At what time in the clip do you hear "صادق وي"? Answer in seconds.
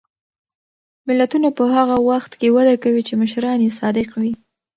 3.79-4.33